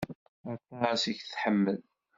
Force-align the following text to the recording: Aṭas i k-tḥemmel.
Aṭas 0.53 1.01
i 1.11 1.13
k-tḥemmel. 1.19 1.79